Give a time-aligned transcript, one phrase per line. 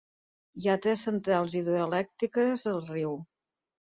[0.61, 3.13] Hi ha tres centrals hidroelèctriques al riu.